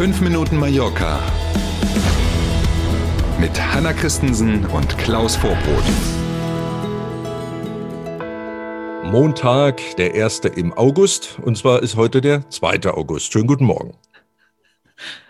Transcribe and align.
5 0.00 0.22
Minuten 0.22 0.56
Mallorca 0.56 1.20
mit 3.38 3.50
Hanna 3.60 3.92
Christensen 3.92 4.64
und 4.64 4.96
Klaus 4.96 5.36
Vorbrot. 5.36 5.84
Montag, 9.04 9.82
der 9.98 10.14
1. 10.14 10.40
im 10.56 10.72
August. 10.72 11.38
Und 11.42 11.58
zwar 11.58 11.82
ist 11.82 11.96
heute 11.96 12.22
der 12.22 12.48
2. 12.48 12.90
August. 12.94 13.30
Schönen 13.30 13.46
guten 13.46 13.66
Morgen. 13.66 13.92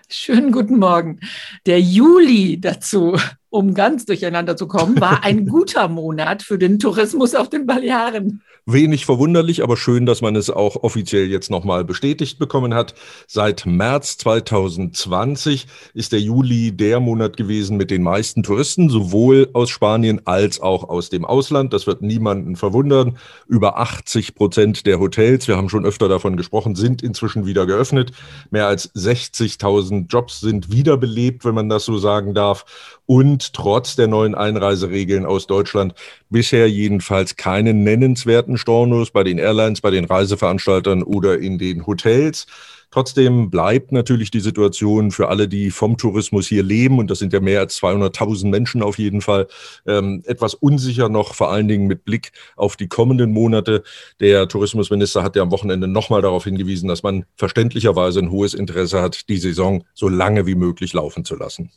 Schönen 0.08 0.52
guten 0.52 0.78
Morgen. 0.78 1.18
Der 1.66 1.80
Juli 1.80 2.60
dazu, 2.60 3.18
um 3.50 3.74
ganz 3.74 4.06
durcheinander 4.06 4.56
zu 4.56 4.66
kommen, 4.66 5.00
war 5.00 5.24
ein 5.24 5.46
guter 5.48 5.88
Monat 5.88 6.42
für 6.42 6.58
den 6.58 6.78
Tourismus 6.78 7.34
auf 7.34 7.50
den 7.50 7.66
Balearen. 7.66 8.42
Wenig 8.66 9.06
verwunderlich, 9.06 9.62
aber 9.62 9.76
schön, 9.76 10.06
dass 10.06 10.20
man 10.20 10.36
es 10.36 10.50
auch 10.50 10.76
offiziell 10.82 11.26
jetzt 11.26 11.50
nochmal 11.50 11.84
bestätigt 11.84 12.38
bekommen 12.38 12.74
hat. 12.74 12.94
Seit 13.26 13.66
März 13.66 14.18
2020 14.18 15.66
ist 15.94 16.12
der 16.12 16.20
Juli 16.20 16.70
der 16.70 17.00
Monat 17.00 17.36
gewesen 17.36 17.76
mit 17.78 17.90
den 17.90 18.02
meisten 18.02 18.42
Touristen, 18.42 18.88
sowohl 18.88 19.48
aus 19.54 19.70
Spanien 19.70 20.20
als 20.26 20.60
auch 20.60 20.88
aus 20.88 21.10
dem 21.10 21.24
Ausland. 21.24 21.72
Das 21.72 21.86
wird 21.86 22.02
niemanden 22.02 22.54
verwundern. 22.54 23.18
Über 23.48 23.78
80 23.78 24.34
Prozent 24.34 24.86
der 24.86 25.00
Hotels, 25.00 25.48
wir 25.48 25.56
haben 25.56 25.70
schon 25.70 25.86
öfter 25.86 26.08
davon 26.08 26.36
gesprochen, 26.36 26.76
sind 26.76 27.02
inzwischen 27.02 27.46
wieder 27.46 27.66
geöffnet. 27.66 28.12
Mehr 28.50 28.66
als 28.66 28.94
60.000 28.94 30.06
Jobs 30.08 30.40
sind 30.40 30.70
wiederbelebt, 30.70 31.44
wenn 31.44 31.54
man 31.54 31.68
das 31.68 31.86
so 31.86 31.98
sagen 31.98 32.34
darf. 32.34 33.00
Und 33.06 33.39
trotz 33.52 33.96
der 33.96 34.06
neuen 34.06 34.34
Einreiseregeln 34.34 35.26
aus 35.26 35.46
Deutschland 35.46 35.94
bisher 36.28 36.70
jedenfalls 36.70 37.36
keinen 37.36 37.82
nennenswerten 37.82 38.58
Stornos 38.58 39.10
bei 39.10 39.24
den 39.24 39.38
Airlines, 39.38 39.80
bei 39.80 39.90
den 39.90 40.04
Reiseveranstaltern 40.04 41.02
oder 41.02 41.38
in 41.38 41.58
den 41.58 41.86
Hotels. 41.86 42.46
Trotzdem 42.90 43.50
bleibt 43.50 43.92
natürlich 43.92 44.32
die 44.32 44.40
Situation 44.40 45.12
für 45.12 45.28
alle, 45.28 45.46
die 45.46 45.70
vom 45.70 45.96
Tourismus 45.96 46.48
hier 46.48 46.64
leben, 46.64 46.98
und 46.98 47.08
das 47.08 47.20
sind 47.20 47.32
ja 47.32 47.38
mehr 47.38 47.60
als 47.60 47.80
200.000 47.80 48.48
Menschen 48.48 48.82
auf 48.82 48.98
jeden 48.98 49.20
Fall, 49.20 49.46
ähm, 49.86 50.22
etwas 50.26 50.54
unsicher 50.54 51.08
noch, 51.08 51.34
vor 51.34 51.52
allen 51.52 51.68
Dingen 51.68 51.86
mit 51.86 52.04
Blick 52.04 52.32
auf 52.56 52.76
die 52.76 52.88
kommenden 52.88 53.32
Monate. 53.32 53.84
Der 54.18 54.48
Tourismusminister 54.48 55.22
hat 55.22 55.36
ja 55.36 55.42
am 55.42 55.52
Wochenende 55.52 55.86
nochmal 55.86 56.20
darauf 56.20 56.44
hingewiesen, 56.44 56.88
dass 56.88 57.04
man 57.04 57.26
verständlicherweise 57.36 58.18
ein 58.18 58.32
hohes 58.32 58.54
Interesse 58.54 59.00
hat, 59.00 59.28
die 59.28 59.38
Saison 59.38 59.84
so 59.94 60.08
lange 60.08 60.46
wie 60.46 60.56
möglich 60.56 60.92
laufen 60.92 61.24
zu 61.24 61.36
lassen. 61.36 61.70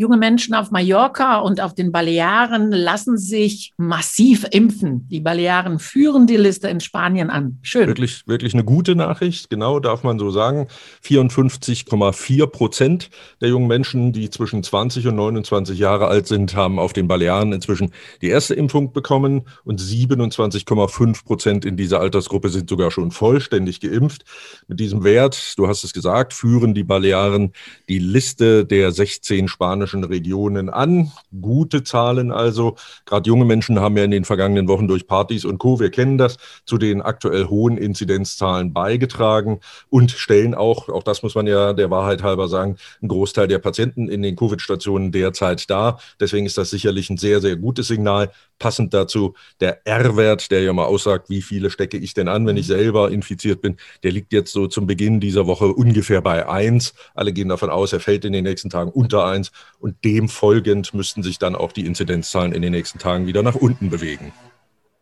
Junge 0.00 0.16
Menschen 0.16 0.54
auf 0.54 0.70
Mallorca 0.70 1.40
und 1.40 1.60
auf 1.60 1.74
den 1.74 1.92
Balearen 1.92 2.72
lassen 2.72 3.18
sich 3.18 3.74
massiv 3.76 4.46
impfen. 4.50 5.06
Die 5.08 5.20
Balearen 5.20 5.78
führen 5.78 6.26
die 6.26 6.38
Liste 6.38 6.68
in 6.68 6.80
Spanien 6.80 7.28
an. 7.28 7.58
Schön. 7.60 7.86
Wirklich, 7.86 8.26
wirklich 8.26 8.54
eine 8.54 8.64
gute 8.64 8.96
Nachricht, 8.96 9.50
genau, 9.50 9.78
darf 9.78 10.02
man 10.02 10.18
so 10.18 10.30
sagen. 10.30 10.68
54,4 11.04 12.46
Prozent 12.46 13.10
der 13.42 13.50
jungen 13.50 13.66
Menschen, 13.68 14.14
die 14.14 14.30
zwischen 14.30 14.62
20 14.62 15.06
und 15.08 15.16
29 15.16 15.78
Jahre 15.78 16.06
alt 16.06 16.26
sind, 16.26 16.56
haben 16.56 16.78
auf 16.78 16.94
den 16.94 17.06
Balearen 17.06 17.52
inzwischen 17.52 17.90
die 18.22 18.28
erste 18.28 18.54
Impfung 18.54 18.94
bekommen 18.94 19.42
und 19.64 19.82
27,5 19.82 21.26
Prozent 21.26 21.66
in 21.66 21.76
dieser 21.76 22.00
Altersgruppe 22.00 22.48
sind 22.48 22.70
sogar 22.70 22.90
schon 22.90 23.10
vollständig 23.10 23.80
geimpft. 23.80 24.24
Mit 24.66 24.80
diesem 24.80 25.04
Wert, 25.04 25.58
du 25.58 25.68
hast 25.68 25.84
es 25.84 25.92
gesagt, 25.92 26.32
führen 26.32 26.72
die 26.72 26.84
Balearen 26.84 27.52
die 27.90 27.98
Liste 27.98 28.64
der 28.64 28.92
16 28.92 29.46
spanischen 29.48 29.89
geografischen 29.90 30.04
Regionen 30.04 30.68
an. 30.68 31.10
Gute 31.40 31.82
Zahlen 31.82 32.32
also. 32.32 32.76
Gerade 33.06 33.28
junge 33.28 33.44
Menschen 33.44 33.80
haben 33.80 33.96
ja 33.96 34.04
in 34.04 34.10
den 34.10 34.24
vergangenen 34.24 34.68
Wochen 34.68 34.88
durch 34.88 35.06
Partys 35.06 35.44
und 35.44 35.58
Co., 35.58 35.80
wir 35.80 35.90
kennen 35.90 36.18
das, 36.18 36.36
zu 36.64 36.78
den 36.78 37.02
aktuell 37.02 37.46
hohen 37.46 37.76
Inzidenzzahlen 37.76 38.72
beigetragen 38.72 39.60
und 39.88 40.10
stellen 40.10 40.54
auch, 40.54 40.88
auch 40.88 41.02
das 41.02 41.22
muss 41.22 41.34
man 41.34 41.46
ja 41.46 41.72
der 41.72 41.90
Wahrheit 41.90 42.22
halber 42.22 42.48
sagen, 42.48 42.76
einen 43.00 43.08
Großteil 43.08 43.48
der 43.48 43.58
Patienten 43.58 44.08
in 44.08 44.22
den 44.22 44.36
Covid-Stationen 44.36 45.12
derzeit 45.12 45.68
dar. 45.70 46.00
Deswegen 46.18 46.46
ist 46.46 46.58
das 46.58 46.70
sicherlich 46.70 47.10
ein 47.10 47.16
sehr, 47.16 47.40
sehr 47.40 47.56
gutes 47.56 47.88
Signal. 47.88 48.30
Passend 48.58 48.92
dazu 48.92 49.34
der 49.60 49.86
R-Wert, 49.86 50.50
der 50.50 50.62
ja 50.62 50.72
mal 50.72 50.84
aussagt, 50.84 51.30
wie 51.30 51.40
viele 51.40 51.70
stecke 51.70 51.96
ich 51.96 52.12
denn 52.12 52.28
an, 52.28 52.46
wenn 52.46 52.56
ich 52.56 52.66
selber 52.66 53.10
infiziert 53.10 53.62
bin. 53.62 53.76
Der 54.02 54.12
liegt 54.12 54.32
jetzt 54.32 54.52
so 54.52 54.66
zum 54.66 54.86
Beginn 54.86 55.18
dieser 55.18 55.46
Woche 55.46 55.66
ungefähr 55.68 56.20
bei 56.20 56.46
1. 56.46 56.94
Alle 57.14 57.32
gehen 57.32 57.48
davon 57.48 57.70
aus, 57.70 57.92
er 57.92 58.00
fällt 58.00 58.24
in 58.24 58.32
den 58.32 58.44
nächsten 58.44 58.68
Tagen 58.68 58.90
unter 58.90 59.24
1 59.24 59.50
und 59.80 60.04
dem 60.04 60.28
folgend 60.28 60.94
müssten 60.94 61.22
sich 61.22 61.38
dann 61.38 61.56
auch 61.56 61.72
die 61.72 61.86
Inzidenzzahlen 61.86 62.52
in 62.52 62.62
den 62.62 62.72
nächsten 62.72 62.98
Tagen 62.98 63.26
wieder 63.26 63.42
nach 63.42 63.56
unten 63.56 63.90
bewegen. 63.90 64.32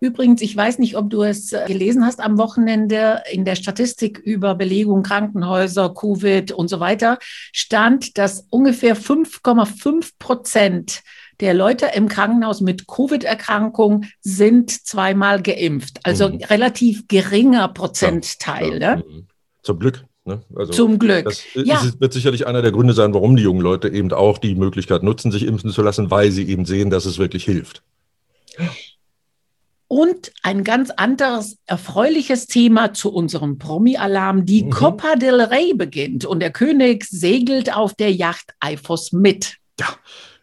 Übrigens, 0.00 0.43
ich 0.43 0.56
weiß 0.56 0.78
nicht, 0.78 0.97
ob 0.97 1.11
du 1.11 1.22
es 1.22 1.53
äh, 1.53 1.65
gelesen 1.66 2.05
hast 2.05 2.21
am 2.21 2.39
Wochenende 2.39 3.22
in 3.33 3.44
der 3.44 3.56
Statistik 3.56 4.19
über 4.19 4.55
Belegung 4.55 5.03
Krankenhäuser, 5.03 5.93
Covid 5.93 6.53
und 6.53 6.69
so 6.69 6.78
weiter, 6.78 7.19
stand, 7.53 8.17
dass 8.17 8.47
ungefähr 8.50 8.97
5,5 8.97 10.12
Prozent 10.21 11.03
der 11.41 11.55
Leute 11.55 11.91
im 11.94 12.09
Krankenhaus 12.09 12.61
mit 12.61 12.87
Covid-Erkrankung 12.87 14.05
sind 14.21 14.71
zweimal 14.71 15.43
geimpft. 15.43 15.99
Also 16.05 16.28
mhm. 16.28 16.44
relativ 16.44 17.09
geringer 17.09 17.69
Prozentteil. 17.69 18.75
Ja, 18.75 18.78
ja. 18.78 18.97
Ne? 18.97 19.05
Mhm. 19.05 19.27
Zum 19.62 19.78
Glück. 19.81 20.05
Ne? 20.28 20.43
Also 20.55 20.72
Zum 20.72 20.99
Glück. 20.99 21.25
Das 21.25 21.43
ja. 21.55 21.83
wird 21.99 22.12
sicherlich 22.12 22.47
einer 22.47 22.62
der 22.62 22.71
Gründe 22.71 22.93
sein, 22.93 23.15
warum 23.15 23.34
die 23.34 23.43
jungen 23.43 23.62
Leute 23.62 23.89
eben 23.89 24.12
auch 24.12 24.39
die 24.39 24.55
Möglichkeit 24.55 25.03
nutzen, 25.03 25.33
sich 25.33 25.44
impfen 25.44 25.71
zu 25.71 25.83
lassen, 25.83 26.11
weil 26.11 26.31
sie 26.31 26.49
eben 26.49 26.66
sehen, 26.66 26.91
dass 26.91 27.06
es 27.06 27.19
wirklich 27.19 27.44
hilft. 27.44 27.83
Und 29.88 30.33
ein 30.43 30.65
ganz 30.65 30.91
anderes 30.91 31.56
erfreuliches 31.65 32.47
Thema 32.47 32.93
zu 32.93 33.11
unserem 33.11 33.59
Promi-Alarm. 33.59 34.44
Die 34.44 34.65
mhm. 34.65 34.71
Copa 34.71 35.17
del 35.17 35.41
Rey 35.41 35.72
beginnt 35.75 36.27
und 36.27 36.41
der 36.41 36.50
König 36.50 37.06
segelt 37.06 37.75
auf 37.75 37.94
der 37.94 38.12
Yacht 38.12 38.53
Eifos 38.61 39.12
mit. 39.12 39.56
Ja, 39.81 39.87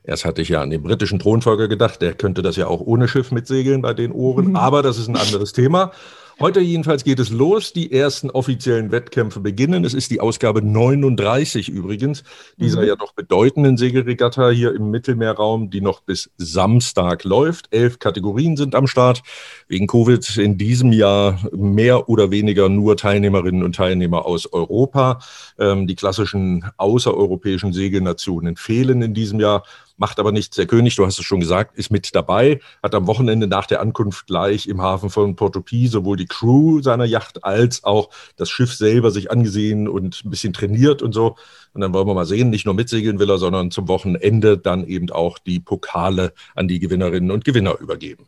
erst 0.03 0.25
hatte 0.25 0.41
ich 0.41 0.49
ja 0.49 0.61
an 0.61 0.71
den 0.71 0.81
britischen 0.81 1.19
Thronfolger 1.19 1.67
gedacht, 1.67 2.01
der 2.01 2.15
könnte 2.15 2.41
das 2.41 2.55
ja 2.55 2.65
auch 2.65 2.81
ohne 2.81 3.07
Schiff 3.07 3.31
mitsegeln 3.31 3.83
bei 3.83 3.93
den 3.93 4.11
Ohren, 4.11 4.49
mhm. 4.49 4.55
aber 4.55 4.81
das 4.81 4.97
ist 4.97 5.09
ein 5.09 5.15
anderes 5.15 5.53
Thema. 5.53 5.91
Heute 6.37 6.59
jedenfalls 6.59 7.05
geht 7.05 7.19
es 7.19 7.29
los. 7.29 7.71
Die 7.71 7.93
ersten 7.93 8.29
offiziellen 8.29 8.91
Wettkämpfe 8.91 9.39
beginnen. 9.39 9.85
Es 9.85 9.93
ist 9.93 10.11
die 10.11 10.19
Ausgabe 10.19 10.61
39 10.61 11.69
übrigens, 11.69 12.23
dieser 12.57 12.81
mhm. 12.81 12.87
ja 12.87 12.95
doch 12.97 13.13
bedeutenden 13.13 13.77
Segelregatta 13.77 14.49
hier 14.49 14.75
im 14.75 14.91
Mittelmeerraum, 14.91 15.69
die 15.69 15.79
noch 15.79 16.01
bis 16.01 16.29
Samstag 16.37 17.23
läuft. 17.23 17.73
Elf 17.73 17.99
Kategorien 17.99 18.57
sind 18.57 18.75
am 18.75 18.85
Start. 18.85 19.23
Wegen 19.69 19.87
Covid 19.87 20.35
in 20.35 20.57
diesem 20.57 20.91
Jahr 20.91 21.39
mehr 21.53 22.09
oder 22.09 22.31
weniger 22.31 22.67
nur 22.67 22.97
Teilnehmerinnen 22.97 23.63
und 23.63 23.75
Teilnehmer 23.77 24.25
aus 24.25 24.51
Europa. 24.51 25.19
Ähm, 25.57 25.87
die 25.87 25.95
klassischen 25.95 26.65
außereuropäischen 26.75 27.71
Segelnationen 27.71 28.57
fehlen 28.57 29.01
in 29.01 29.13
diesem 29.13 29.39
Jahr 29.39 29.63
macht 29.97 30.19
aber 30.19 30.31
nichts. 30.31 30.55
Der 30.55 30.65
König, 30.65 30.95
du 30.95 31.05
hast 31.05 31.19
es 31.19 31.25
schon 31.25 31.39
gesagt, 31.39 31.77
ist 31.77 31.91
mit 31.91 32.13
dabei, 32.15 32.59
hat 32.83 32.95
am 32.95 33.07
Wochenende 33.07 33.47
nach 33.47 33.65
der 33.65 33.81
Ankunft 33.81 34.27
gleich 34.27 34.67
im 34.67 34.81
Hafen 34.81 35.09
von 35.09 35.35
Porto 35.35 35.61
Pi 35.61 35.87
sowohl 35.87 36.17
die 36.17 36.25
Crew 36.25 36.81
seiner 36.81 37.05
Yacht 37.05 37.43
als 37.43 37.83
auch 37.83 38.09
das 38.35 38.49
Schiff 38.49 38.73
selber 38.73 39.11
sich 39.11 39.31
angesehen 39.31 39.87
und 39.87 40.23
ein 40.23 40.29
bisschen 40.29 40.53
trainiert 40.53 41.01
und 41.01 41.13
so. 41.13 41.35
Und 41.73 41.81
dann 41.81 41.93
wollen 41.93 42.07
wir 42.07 42.13
mal 42.13 42.25
sehen, 42.25 42.49
nicht 42.49 42.65
nur 42.65 42.75
mitsegeln 42.75 43.19
will 43.19 43.29
er, 43.29 43.37
sondern 43.37 43.71
zum 43.71 43.87
Wochenende 43.87 44.57
dann 44.57 44.85
eben 44.85 45.09
auch 45.11 45.39
die 45.39 45.59
Pokale 45.59 46.33
an 46.55 46.67
die 46.67 46.79
Gewinnerinnen 46.79 47.31
und 47.31 47.45
Gewinner 47.45 47.79
übergeben. 47.79 48.27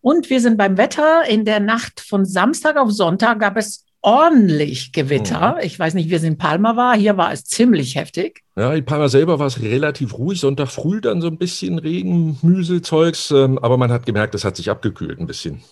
Und 0.00 0.30
wir 0.30 0.40
sind 0.40 0.56
beim 0.56 0.78
Wetter. 0.78 1.24
In 1.28 1.44
der 1.44 1.60
Nacht 1.60 2.00
von 2.00 2.24
Samstag 2.24 2.76
auf 2.76 2.90
Sonntag 2.90 3.40
gab 3.40 3.56
es 3.56 3.84
ordentlich 4.02 4.92
Gewitter. 4.92 5.56
Mhm. 5.56 5.64
Ich 5.64 5.78
weiß 5.78 5.94
nicht, 5.94 6.10
wie 6.10 6.14
es 6.14 6.22
in 6.22 6.38
Palma 6.38 6.76
war. 6.76 6.96
Hier 6.96 7.16
war 7.16 7.32
es 7.32 7.44
ziemlich 7.44 7.96
heftig. 7.96 8.42
Ja, 8.56 8.72
in 8.72 8.84
Palma 8.84 9.08
selber 9.08 9.38
war 9.38 9.46
es 9.46 9.60
relativ 9.60 10.16
ruhig. 10.16 10.40
Sonntag 10.40 10.68
früh 10.68 11.00
dann 11.00 11.20
so 11.20 11.28
ein 11.28 11.38
bisschen 11.38 11.78
Regen, 11.78 12.38
Müselzeugs. 12.42 13.30
Ähm, 13.30 13.58
aber 13.58 13.76
man 13.76 13.92
hat 13.92 14.06
gemerkt, 14.06 14.34
es 14.34 14.44
hat 14.44 14.56
sich 14.56 14.70
abgekühlt 14.70 15.20
ein 15.20 15.26
bisschen. 15.26 15.62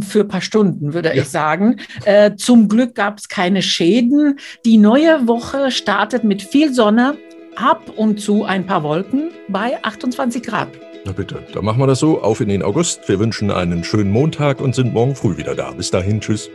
Für 0.00 0.20
ein 0.20 0.28
paar 0.28 0.40
Stunden, 0.40 0.94
würde 0.94 1.08
ja. 1.14 1.22
ich 1.22 1.28
sagen. 1.28 1.80
Äh, 2.04 2.36
zum 2.36 2.68
Glück 2.68 2.94
gab 2.94 3.18
es 3.18 3.28
keine 3.28 3.62
Schäden. 3.62 4.38
Die 4.64 4.78
neue 4.78 5.26
Woche 5.26 5.70
startet 5.70 6.22
mit 6.22 6.42
viel 6.42 6.72
Sonne, 6.72 7.16
ab 7.56 7.90
und 7.96 8.20
zu 8.20 8.44
ein 8.44 8.66
paar 8.66 8.82
Wolken 8.82 9.30
bei 9.48 9.82
28 9.82 10.42
Grad. 10.42 10.68
Na 11.04 11.12
bitte, 11.12 11.42
dann 11.52 11.64
machen 11.64 11.80
wir 11.80 11.86
das 11.86 11.98
so. 11.98 12.20
Auf 12.20 12.40
in 12.40 12.48
den 12.48 12.62
August. 12.62 13.08
Wir 13.08 13.18
wünschen 13.18 13.50
einen 13.50 13.84
schönen 13.84 14.10
Montag 14.10 14.60
und 14.60 14.74
sind 14.74 14.92
morgen 14.92 15.16
früh 15.16 15.36
wieder 15.36 15.54
da. 15.54 15.72
Bis 15.72 15.90
dahin, 15.90 16.20
tschüss. 16.20 16.50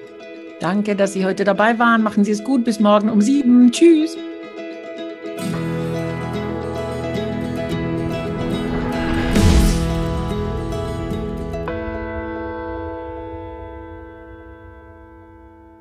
Danke, 0.61 0.95
dass 0.95 1.13
Sie 1.13 1.25
heute 1.25 1.43
dabei 1.43 1.79
waren. 1.79 2.03
Machen 2.03 2.23
Sie 2.23 2.31
es 2.31 2.43
gut. 2.43 2.63
Bis 2.63 2.79
morgen 2.79 3.09
um 3.09 3.19
sieben. 3.19 3.71
Tschüss. 3.71 4.15